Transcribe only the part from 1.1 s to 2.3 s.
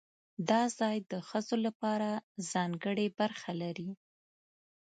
د ښځو لپاره